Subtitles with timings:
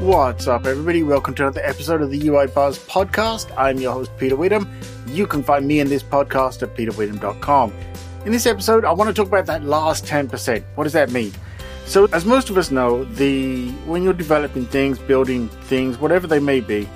[0.00, 1.02] What's up, everybody?
[1.02, 3.52] Welcome to another episode of the UI Buzz podcast.
[3.56, 4.70] I'm your host, Peter Witham.
[5.08, 7.72] You can find me in this podcast at peterwitham.com.
[8.24, 10.62] In this episode, I want to talk about that last 10%.
[10.76, 11.32] What does that mean?
[11.84, 16.38] So, as most of us know, the when you're developing things, building things, whatever they
[16.38, 16.88] may be,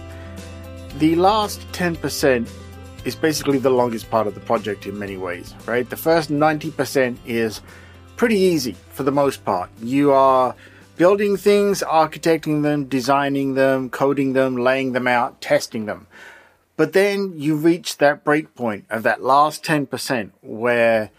[0.99, 2.49] the last 10%
[3.05, 5.91] is basically the longest part of the project in many ways, right?
[5.91, 7.63] The first 90% is
[8.15, 9.71] pretty easy for the most part.
[9.83, 10.55] You are
[11.03, 16.07] building things, architecting them, designing them, coding them, laying them out, testing them.
[16.77, 21.11] But then you reach that breakpoint of that last 10% where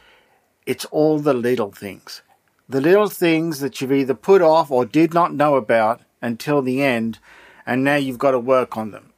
[0.65, 2.21] it's all the little things.
[2.69, 6.81] The little things that you've either put off or did not know about until the
[6.81, 7.19] end,
[7.65, 9.11] and now you've got to work on them.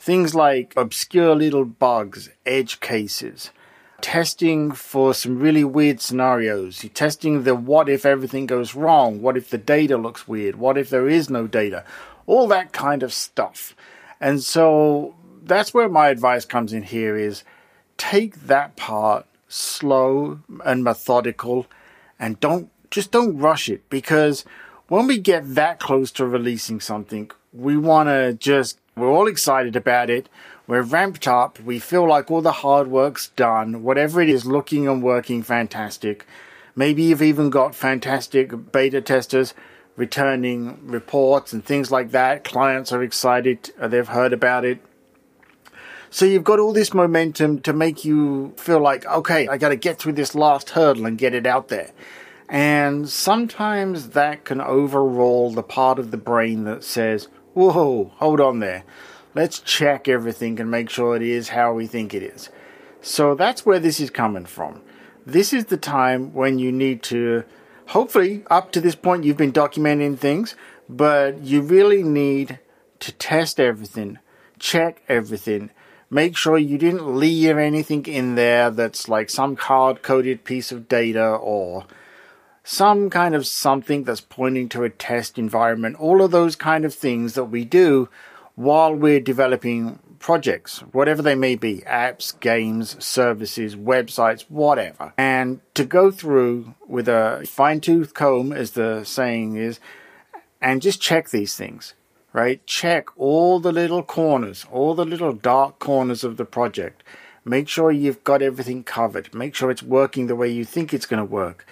[0.00, 3.52] Things like obscure little bugs, edge cases,
[4.00, 6.82] testing for some really weird scenarios.
[6.82, 10.78] You're testing the what if everything goes wrong, what if the data looks weird, what
[10.78, 11.84] if there is no data,
[12.26, 13.74] all that kind of stuff.
[14.20, 17.42] And so that's where my advice comes in here is
[17.96, 21.66] take that part slow and methodical
[22.18, 24.44] and don't just don't rush it because
[24.88, 29.76] when we get that close to releasing something, we want to just we're all excited
[29.76, 30.28] about it.
[30.68, 31.58] We're ramped up.
[31.60, 33.82] We feel like all the hard work's done.
[33.82, 36.26] Whatever it is, looking and working fantastic.
[36.76, 39.54] Maybe you've even got fantastic beta testers
[39.96, 42.44] returning reports and things like that.
[42.44, 43.72] Clients are excited.
[43.80, 44.80] Uh, they've heard about it.
[46.10, 49.76] So you've got all this momentum to make you feel like, okay, I got to
[49.76, 51.92] get through this last hurdle and get it out there.
[52.46, 58.60] And sometimes that can overrule the part of the brain that says, whoa, hold on
[58.60, 58.84] there
[59.38, 62.50] let's check everything and make sure it is how we think it is.
[63.00, 64.82] So that's where this is coming from.
[65.24, 67.44] This is the time when you need to,
[67.86, 70.56] hopefully, up to this point, you've been documenting things,
[70.88, 72.58] but you really need
[72.98, 74.18] to test everything,
[74.58, 75.70] check everything,
[76.10, 80.88] make sure you didn't leave anything in there that's like some hard coded piece of
[80.88, 81.84] data or
[82.64, 85.94] some kind of something that's pointing to a test environment.
[86.00, 88.08] All of those kind of things that we do
[88.58, 95.12] while we're developing projects, whatever they may be apps, games, services, websites, whatever.
[95.16, 99.78] And to go through with a fine tooth comb, as the saying is,
[100.60, 101.94] and just check these things,
[102.32, 102.66] right?
[102.66, 107.04] Check all the little corners, all the little dark corners of the project.
[107.44, 109.32] Make sure you've got everything covered.
[109.32, 111.64] Make sure it's working the way you think it's going to work.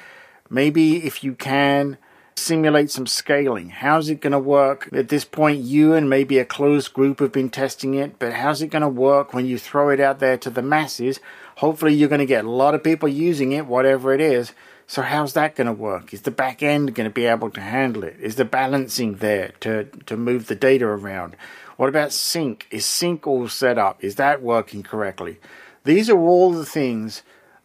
[0.49, 1.99] Maybe if you can,
[2.39, 3.71] simulate some scaling.
[3.71, 4.89] How's it going to work?
[4.93, 8.63] At this point, you and maybe a closed group have been testing it, but how's
[8.63, 11.19] it going to work when you throw it out there to the masses?
[11.57, 14.53] Hopefully, you're going to get a lot of people using it, whatever it is.
[14.87, 16.15] So, how's that going to work?
[16.15, 18.17] Is the back end going to be able to handle it?
[18.21, 21.37] Is the balancing there to, to move the data around?
[21.77, 22.69] What about sync?
[22.71, 24.03] Is sync all set up?
[24.05, 25.39] Is that working correctly?
[25.85, 27.23] These are all the things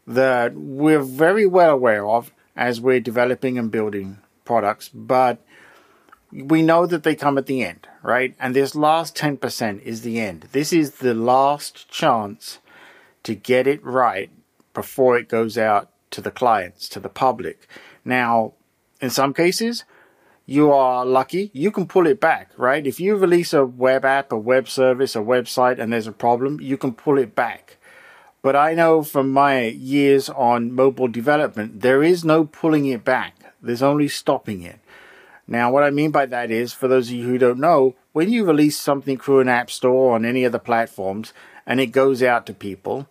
[0.08, 4.18] that we're very well aware of as we're developing and building
[4.52, 5.38] products, but
[6.30, 8.36] we know that they come at the end, right?
[8.38, 10.48] And this last 10% is the end.
[10.52, 12.60] This is the last chance
[13.24, 14.30] to get it right
[14.74, 17.66] before it goes out to the clients, to the public.
[18.04, 18.56] Now,
[19.00, 19.86] in some cases,
[20.46, 22.86] you are lucky, you can pull it back, right?
[22.86, 26.60] If you release a web app, a web service, a website, and there's a problem,
[26.60, 27.78] you can pull it back.
[28.42, 33.36] But I know from my years on mobile development, there is no pulling it back.
[33.62, 34.80] There's only stopping it.
[35.48, 38.32] Now, what I mean by that is, for those of you who don't know, when
[38.32, 41.34] you release something through an app store on any of the platforms
[41.66, 43.08] and it goes out to people,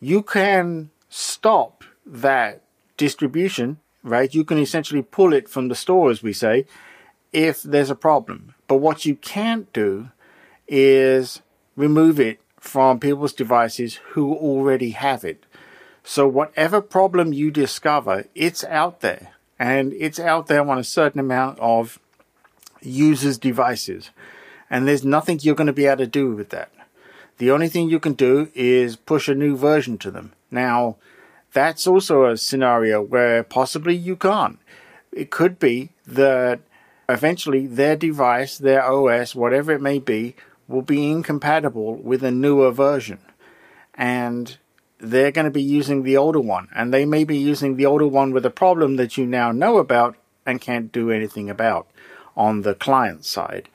[0.00, 2.62] you can stop that
[2.96, 4.34] distribution, right?
[4.34, 6.66] You can essentially pull it from the store, as we say,
[7.32, 8.54] if there's a problem.
[8.66, 10.08] But what you can't do
[10.66, 11.42] is
[11.76, 15.44] remove it from people's devices who already have it.
[16.02, 21.20] So, whatever problem you discover, it's out there and it's out there on a certain
[21.20, 22.00] amount of
[22.80, 24.10] users' devices.
[24.70, 26.72] And there's nothing you're going to be able to do with that.
[27.36, 30.32] The only thing you can do is push a new version to them.
[30.50, 30.96] Now,
[31.52, 34.58] that's also a scenario where possibly you can't.
[35.12, 36.60] It could be that
[37.08, 40.34] eventually their device, their OS, whatever it may be,
[40.68, 43.18] will be incompatible with a newer version.
[43.94, 44.56] And
[44.98, 48.06] they're going to be using the older one, and they may be using the older
[48.06, 50.16] one with a problem that you now know about
[50.46, 51.86] and can't do anything about
[52.36, 53.68] on the client side.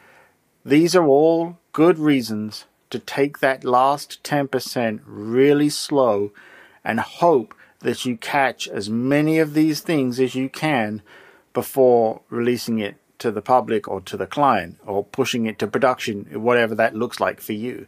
[0.65, 6.31] These are all good reasons to take that last 10% really slow
[6.83, 11.01] and hope that you catch as many of these things as you can
[11.53, 16.25] before releasing it to the public or to the client or pushing it to production,
[16.42, 17.86] whatever that looks like for you.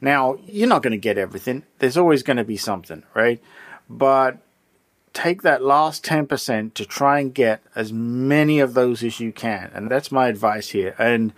[0.00, 1.64] Now, you're not going to get everything.
[1.78, 3.40] There's always going to be something, right?
[3.88, 4.38] But
[5.12, 9.70] take that last 10% to try and get as many of those as you can.
[9.74, 10.94] And that's my advice here.
[10.98, 11.32] And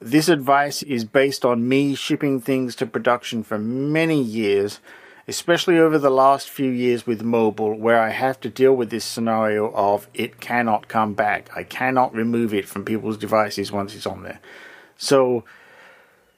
[0.00, 4.80] this advice is based on me shipping things to production for many years,
[5.28, 9.04] especially over the last few years with mobile, where I have to deal with this
[9.04, 11.50] scenario of it cannot come back.
[11.54, 14.40] I cannot remove it from people's devices once it's on there.
[14.96, 15.44] So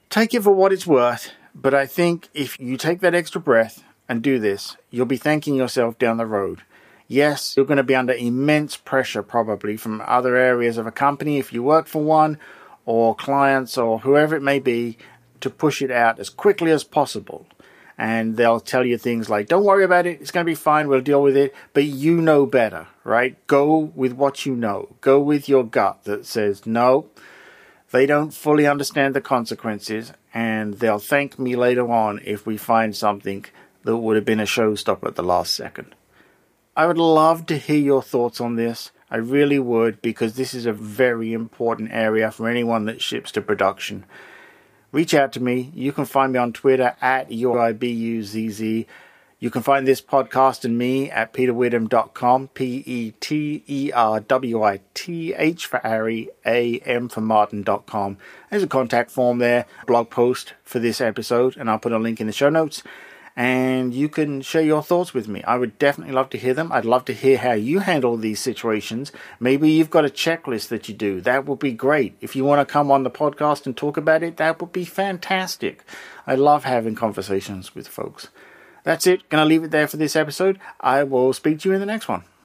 [0.09, 1.31] take it for what it's worth.
[1.55, 5.55] But I think if you take that extra breath and do this, you'll be thanking
[5.55, 6.63] yourself down the road.
[7.07, 11.39] Yes, you're going to be under immense pressure probably from other areas of a company
[11.39, 12.37] if you work for one,
[12.85, 14.97] or clients, or whoever it may be,
[15.41, 17.45] to push it out as quickly as possible.
[18.01, 20.87] And they'll tell you things like, don't worry about it, it's going to be fine,
[20.87, 21.53] we'll deal with it.
[21.71, 23.37] But you know better, right?
[23.45, 24.95] Go with what you know.
[25.01, 27.11] Go with your gut that says, no,
[27.91, 32.95] they don't fully understand the consequences, and they'll thank me later on if we find
[32.95, 33.45] something
[33.83, 35.93] that would have been a showstopper at the last second.
[36.75, 38.89] I would love to hear your thoughts on this.
[39.11, 43.41] I really would because this is a very important area for anyone that ships to
[43.41, 44.05] production.
[44.91, 45.71] Reach out to me.
[45.73, 48.85] You can find me on Twitter at UIBUZZ.
[49.39, 54.61] You can find this podcast and me at peterwitham.com, P E T E R W
[54.61, 58.17] I T H for Harry, A M for Martin.com.
[58.49, 62.21] There's a contact form there, blog post for this episode, and I'll put a link
[62.21, 62.83] in the show notes
[63.35, 65.43] and you can share your thoughts with me.
[65.43, 66.71] I would definitely love to hear them.
[66.71, 69.11] I'd love to hear how you handle these situations.
[69.39, 71.21] Maybe you've got a checklist that you do.
[71.21, 72.15] That would be great.
[72.21, 74.85] If you want to come on the podcast and talk about it, that would be
[74.85, 75.83] fantastic.
[76.27, 78.29] I love having conversations with folks.
[78.83, 79.29] That's it.
[79.29, 80.59] Gonna leave it there for this episode.
[80.79, 82.23] I will speak to you in the next one.